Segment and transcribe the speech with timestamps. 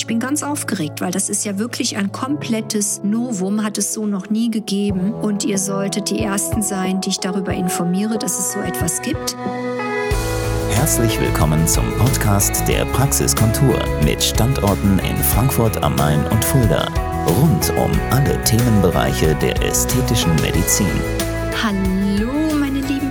[0.00, 4.06] Ich bin ganz aufgeregt, weil das ist ja wirklich ein komplettes Novum, hat es so
[4.06, 5.12] noch nie gegeben.
[5.12, 9.36] Und ihr solltet die Ersten sein, die ich darüber informiere, dass es so etwas gibt.
[10.70, 16.88] Herzlich willkommen zum Podcast der Praxiskontur mit Standorten in Frankfurt am Main und Fulda.
[17.26, 20.88] Rund um alle Themenbereiche der ästhetischen Medizin.
[21.62, 21.99] Hallo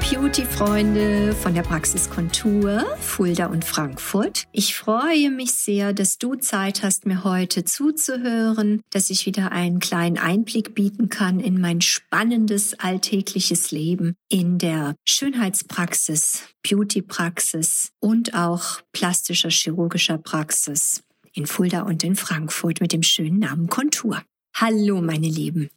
[0.00, 4.44] Beauty-Freunde von der Praxiskontur Fulda und Frankfurt.
[4.52, 9.80] Ich freue mich sehr, dass du Zeit hast, mir heute zuzuhören, dass ich wieder einen
[9.80, 18.80] kleinen Einblick bieten kann in mein spannendes alltägliches Leben in der Schönheitspraxis, Beauty-Praxis und auch
[18.92, 24.22] plastischer chirurgischer Praxis in Fulda und in Frankfurt mit dem schönen Namen Kontur.
[24.54, 25.68] Hallo, meine Lieben.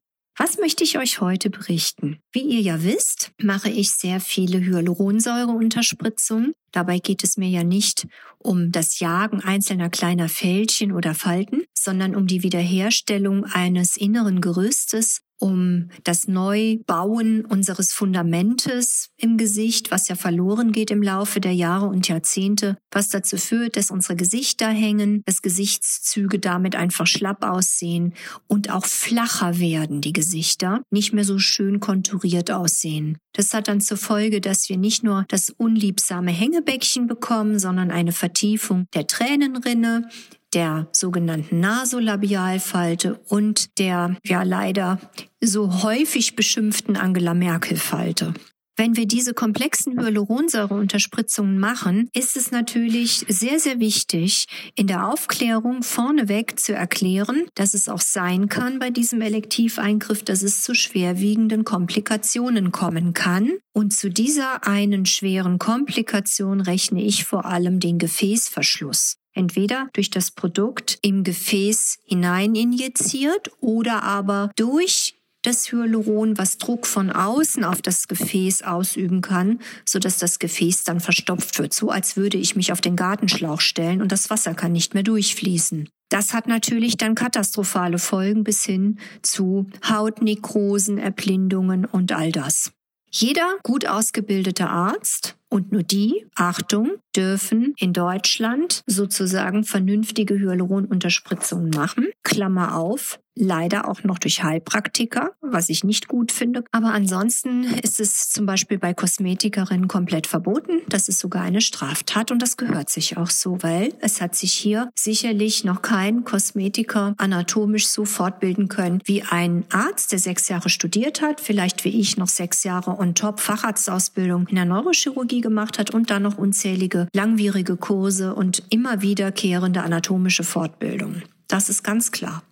[0.41, 2.21] Was möchte ich euch heute berichten?
[2.31, 6.53] Wie ihr ja wisst, mache ich sehr viele Hyaluronsäureunterspritzungen.
[6.71, 8.07] Dabei geht es mir ja nicht
[8.37, 15.19] um das Jagen einzelner kleiner Fältchen oder Falten, sondern um die Wiederherstellung eines inneren Gerüstes,
[15.39, 21.87] um das Neubauen unseres Fundamentes im Gesicht, was ja verloren geht im Laufe der Jahre
[21.87, 28.13] und Jahrzehnte, was dazu führt, dass unsere Gesichter hängen, dass Gesichtszüge damit einfach schlapp aussehen
[28.47, 33.17] und auch flacher werden, die Gesichter, nicht mehr so schön konturiert aussehen.
[33.33, 38.11] Das hat dann zur Folge, dass wir nicht nur das unliebsame Hängebäckchen bekommen, sondern eine
[38.11, 40.09] Vertiefung der Tränenrinne,
[40.53, 44.99] der sogenannten Nasolabialfalte und der ja leider
[45.41, 48.33] so häufig beschimpften Angela Merkel Falte.
[48.79, 55.83] Wenn wir diese komplexen Hyaluronsäureunterspritzungen machen, ist es natürlich sehr, sehr wichtig, in der Aufklärung
[55.83, 61.65] vorneweg zu erklären, dass es auch sein kann bei diesem Elektiveingriff, dass es zu schwerwiegenden
[61.65, 63.51] Komplikationen kommen kann.
[63.73, 70.31] Und zu dieser einen schweren Komplikation rechne ich vor allem den Gefäßverschluss entweder durch das
[70.31, 77.81] Produkt im Gefäß hinein injiziert oder aber durch das Hyaluron, was Druck von außen auf
[77.81, 82.57] das Gefäß ausüben kann, so dass das Gefäß dann verstopft wird, so als würde ich
[82.57, 85.87] mich auf den Gartenschlauch stellen und das Wasser kann nicht mehr durchfließen.
[86.09, 92.71] Das hat natürlich dann katastrophale Folgen bis hin zu Hautnekrosen, Erblindungen und all das.
[93.09, 102.07] Jeder gut ausgebildete Arzt und nur die, Achtung, dürfen in Deutschland sozusagen vernünftige Hyaluronunterspritzungen machen.
[102.23, 106.63] Klammer auf, leider auch noch durch Heilpraktiker, was ich nicht gut finde.
[106.71, 110.81] Aber ansonsten ist es zum Beispiel bei Kosmetikerinnen komplett verboten.
[110.89, 114.53] Das ist sogar eine Straftat und das gehört sich auch so, weil es hat sich
[114.53, 120.69] hier sicherlich noch kein Kosmetiker anatomisch so fortbilden können wie ein Arzt, der sechs Jahre
[120.69, 125.79] studiert hat, vielleicht wie ich noch sechs Jahre on top Facharztausbildung in der Neurochirurgie gemacht
[125.79, 131.21] hat und dann noch unzählige langwierige Kurse und immer wiederkehrende anatomische Fortbildung.
[131.47, 132.43] Das ist ganz klar.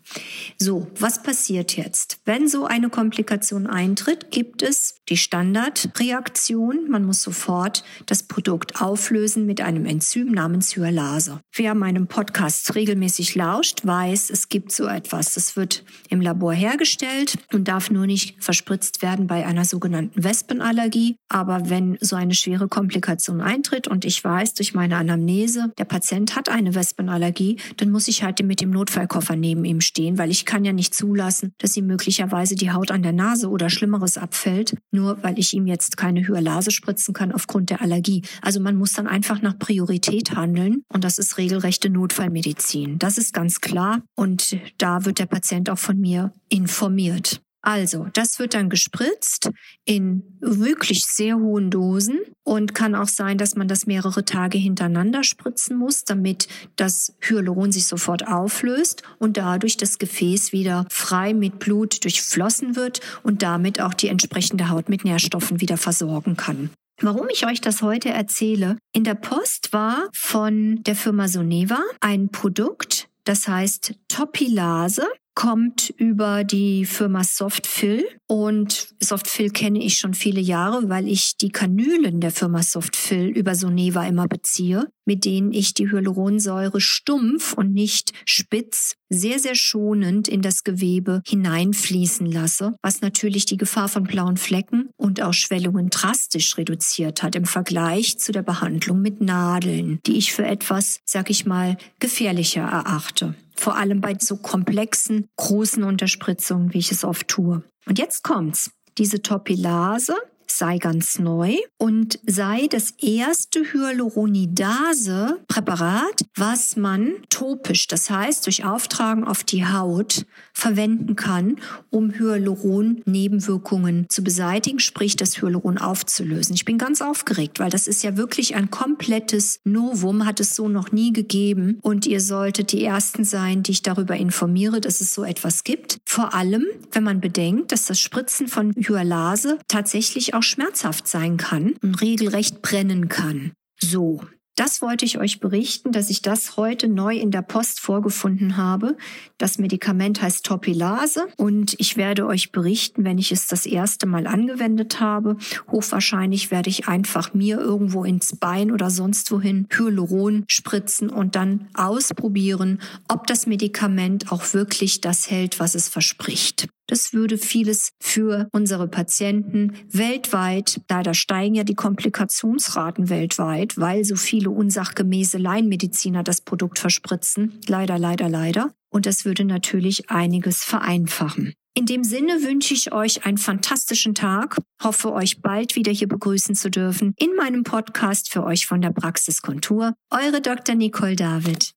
[0.60, 2.20] So, was passiert jetzt?
[2.26, 6.90] Wenn so eine Komplikation eintritt, gibt es die Standardreaktion.
[6.90, 11.40] Man muss sofort das Produkt auflösen mit einem Enzym namens Hyalase.
[11.54, 15.36] Wer meinem Podcast regelmäßig lauscht, weiß, es gibt so etwas.
[15.36, 21.16] Das wird im Labor hergestellt und darf nur nicht verspritzt werden bei einer sogenannten Wespenallergie.
[21.30, 26.36] Aber wenn so eine schwere Komplikation eintritt und ich weiß durch meine Anamnese, der Patient
[26.36, 30.32] hat eine Wespenallergie, dann muss ich halt mit dem Notfallkoffer neben ihm stehen stehen, weil
[30.32, 34.18] ich kann ja nicht zulassen, dass ihm möglicherweise die Haut an der Nase oder Schlimmeres
[34.18, 38.24] abfällt, nur weil ich ihm jetzt keine Hyalase spritzen kann aufgrund der Allergie.
[38.42, 43.00] Also man muss dann einfach nach Priorität handeln und das ist regelrechte Notfallmedizin.
[43.00, 47.42] Das ist ganz klar und da wird der Patient auch von mir informiert.
[47.68, 49.52] Also, das wird dann gespritzt
[49.84, 55.22] in wirklich sehr hohen Dosen und kann auch sein, dass man das mehrere Tage hintereinander
[55.26, 61.60] spritzen muss, damit das Hyaluron sich sofort auflöst und dadurch das Gefäß wieder frei mit
[61.60, 66.70] Blut durchflossen wird und damit auch die entsprechende Haut mit Nährstoffen wieder versorgen kann.
[67.02, 68.78] Warum ich euch das heute erzähle?
[68.94, 75.06] In der Post war von der Firma Soneva ein Produkt, das heißt Topilase
[75.38, 78.04] kommt über die Firma Softfill.
[78.26, 83.54] Und Softfill kenne ich schon viele Jahre, weil ich die Kanülen der Firma Softfill über
[83.54, 90.28] Soneva immer beziehe, mit denen ich die Hyaluronsäure stumpf und nicht spitz sehr, sehr schonend
[90.28, 95.92] in das Gewebe hineinfließen lasse, was natürlich die Gefahr von blauen Flecken und auch Schwellungen
[95.92, 101.30] drastisch reduziert hat im Vergleich zu der Behandlung mit Nadeln, die ich für etwas, sag
[101.30, 107.28] ich mal, gefährlicher erachte vor allem bei so komplexen, großen Unterspritzungen, wie ich es oft
[107.28, 107.64] tue.
[107.86, 108.72] Und jetzt kommt's.
[108.98, 110.16] Diese Topilase
[110.52, 119.24] sei ganz neu und sei das erste Hyaluronidase-Präparat, was man topisch, das heißt durch Auftragen
[119.24, 121.58] auf die Haut, verwenden kann,
[121.90, 126.56] um Hyaluron-Nebenwirkungen zu beseitigen, sprich das Hyaluron aufzulösen.
[126.56, 130.70] Ich bin ganz aufgeregt, weil das ist ja wirklich ein komplettes Novum, hat es so
[130.70, 135.14] noch nie gegeben und ihr solltet die Ersten sein, die ich darüber informiere, dass es
[135.14, 136.00] so etwas gibt.
[136.06, 141.76] Vor allem, wenn man bedenkt, dass das Spritzen von Hyalase tatsächlich auch schmerzhaft sein kann
[141.84, 143.52] und regelrecht brennen kann.
[143.80, 144.22] So,
[144.58, 148.98] das wollte ich euch berichten, dass ich das heute neu in der Post vorgefunden habe.
[149.38, 154.26] Das Medikament heißt Topilase und ich werde euch berichten, wenn ich es das erste Mal
[154.26, 155.38] angewendet habe.
[155.72, 161.68] Hochwahrscheinlich werde ich einfach mir irgendwo ins Bein oder sonst wohin Hyaluron spritzen und dann
[161.76, 166.68] ausprobieren, ob das Medikament auch wirklich das hält, was es verspricht.
[166.88, 174.16] Das würde vieles für unsere Patienten weltweit, leider steigen ja die Komplikationsraten weltweit, weil so
[174.16, 177.60] viele unsachgemäße Laienmediziner das Produkt verspritzen.
[177.68, 178.74] Leider, leider, leider.
[178.90, 181.54] Und das würde natürlich einiges vereinfachen.
[181.78, 186.56] In dem Sinne wünsche ich euch einen fantastischen Tag, hoffe euch bald wieder hier begrüßen
[186.56, 189.94] zu dürfen in meinem Podcast für euch von der Praxiskontur.
[190.10, 190.74] Eure Dr.
[190.74, 191.77] Nicole David.